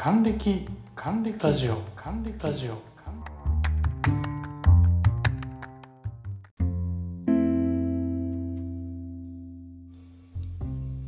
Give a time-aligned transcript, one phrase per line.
[0.00, 1.36] 還暦還暦。
[1.42, 1.82] ラジオ。
[1.96, 2.38] 還暦。
[2.40, 2.78] ラジオ。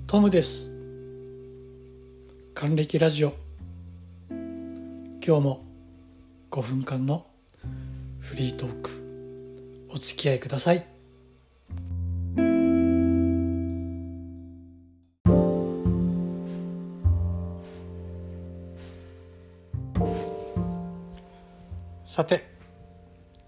[0.08, 0.72] トムです。
[2.52, 3.32] 還暦ラジオ。
[4.28, 5.64] 今日も
[6.50, 7.28] 5分間の
[8.18, 10.84] フリートークお付き合いください
[22.20, 22.44] さて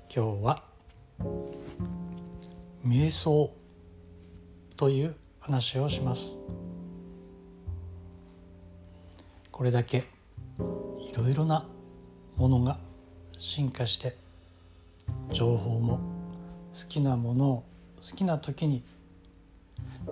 [0.08, 0.64] 今日は
[2.82, 3.54] 瞑想
[4.78, 6.40] という話をします。
[9.50, 11.68] これだけいろいろな
[12.36, 12.78] ものが
[13.38, 14.16] 進化して
[15.32, 16.00] 情報も
[16.72, 17.64] 好きなものを
[17.96, 18.82] 好きな時に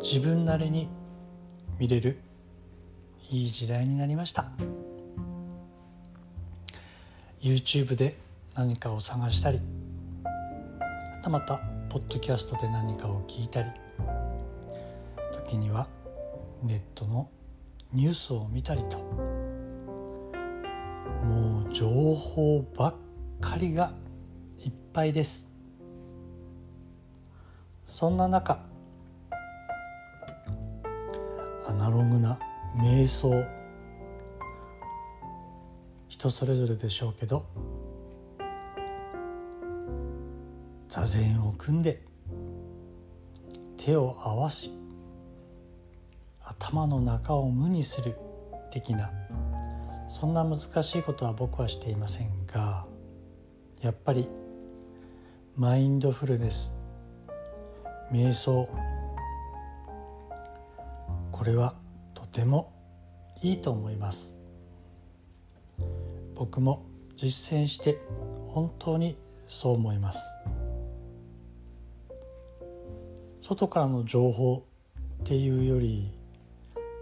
[0.02, 0.90] 自分なりに
[1.79, 2.20] 見れる
[3.30, 4.51] いい時代になりました。
[7.40, 9.60] YouTube で何かを探したり
[10.23, 13.70] またまたポッドキャストで何かを聞いたり
[15.32, 15.88] 時には
[16.62, 17.29] ネットの
[17.92, 18.98] ニュースを見たりと
[21.24, 22.95] もう情報ばっ
[23.40, 23.92] かりが
[24.59, 25.48] いっぱいです。
[27.87, 28.60] そんな中
[31.66, 32.38] アナログな
[32.76, 33.32] 瞑想
[36.09, 37.45] 人それぞれでしょうけど
[40.91, 42.02] 座禅を組んで
[43.77, 44.73] 手を合わし
[46.43, 48.16] 頭の中を無にする
[48.73, 49.13] 的な
[50.09, 52.87] そんな難しいことは僕はしていませんが
[53.80, 54.29] やっぱり
[55.55, 56.74] マインドフルネス
[58.10, 58.69] 瞑想
[61.30, 61.77] これは
[62.16, 62.73] とても
[63.43, 64.38] いいと思います。
[66.34, 66.84] 僕も
[67.16, 67.98] 実践して
[68.48, 69.16] 本当に
[69.47, 70.20] そう思います。
[73.50, 74.65] 外からの情報
[75.25, 76.12] っていうより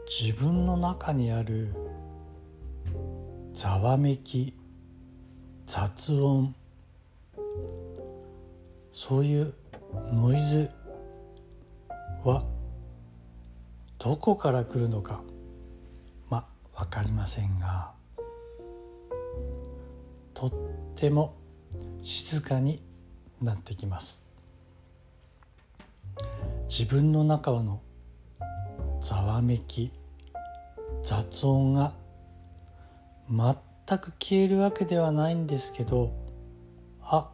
[0.08, 1.74] 自分の中にある
[3.52, 4.54] ざわめき
[5.66, 6.54] 雑音
[8.92, 9.54] そういう
[10.10, 10.70] ノイズ
[12.24, 12.46] は
[13.98, 15.20] どこから来るのか
[16.30, 17.92] まあ分かりませんが
[20.32, 20.52] とっ
[20.96, 21.34] ても
[22.02, 22.82] 静かに
[23.42, 24.27] なってきます。
[26.68, 27.80] 自分の中の
[29.00, 29.90] ざわめき
[31.02, 31.94] 雑音が
[33.30, 36.12] 全く消えるわけではないんですけど
[37.00, 37.30] あ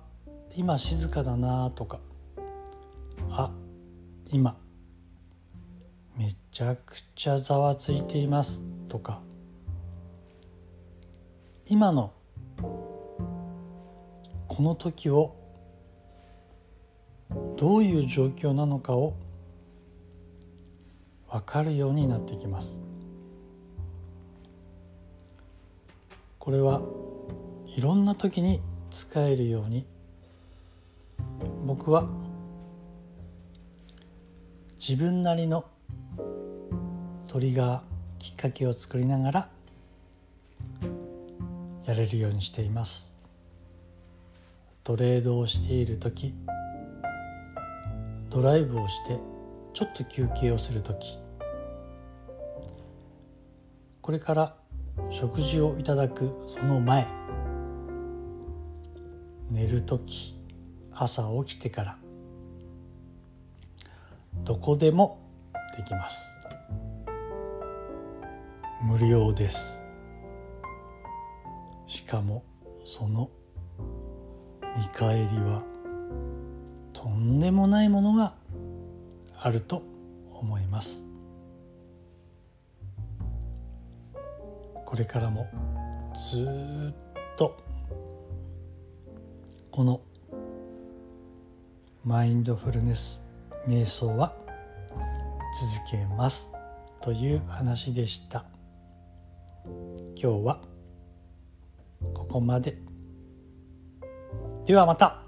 [0.55, 1.99] 今静かだなとか
[3.31, 3.51] あ
[4.31, 4.57] 今
[6.17, 9.21] めちゃくちゃざわついていますとか
[11.67, 12.13] 今の
[14.47, 15.35] この時を
[17.57, 19.17] どういう状況なのかを
[21.35, 22.79] 分かるようになってきます。
[26.39, 26.81] これは
[27.67, 28.63] いろんな時に
[28.93, 29.85] 使えるように。
[31.67, 32.07] 僕は
[34.79, 35.65] 自分なりの
[37.27, 37.81] トリガー
[38.21, 39.49] きっかけを作りながら
[41.85, 43.13] やれるようにしています。
[44.85, 46.33] トレードをしている時
[48.31, 49.19] ドライブをして
[49.73, 51.24] ちょっと休憩をする時。
[54.05, 54.55] これから
[55.09, 57.07] 食事をいただくその前
[59.51, 60.39] 寝る時
[60.93, 61.99] 朝起きてから
[64.45, 65.27] どこでも
[65.75, 66.31] できます。
[68.83, 69.81] 無料です。
[71.87, 72.45] しかも
[72.85, 73.31] その
[74.77, 75.63] 見返りは
[76.93, 78.35] とんでもないものが
[79.35, 79.83] あると
[80.35, 81.14] 思います。
[84.95, 85.49] これからも
[86.15, 86.47] ず
[86.93, 87.57] っと
[89.73, 90.01] この
[92.05, 93.21] マインドフルネス
[93.67, 94.37] 瞑想は
[95.83, 96.53] 続けます
[97.03, 98.45] という話でした。
[100.15, 100.61] 今日は
[102.15, 102.79] ここまで。
[104.65, 105.24] ではまた。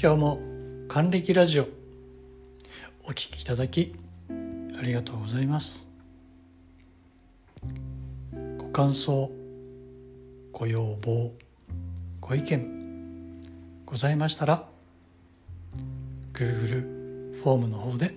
[0.00, 0.38] 今日も
[0.86, 1.66] 還暦ラジオ
[3.02, 3.96] お聴きいただき
[4.30, 5.88] ありがとうございます
[8.58, 9.28] ご感想
[10.52, 11.32] ご要望
[12.20, 13.40] ご意見
[13.84, 14.68] ございましたら
[16.32, 18.14] Google フォームの方で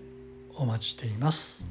[0.54, 1.66] お待ちしています。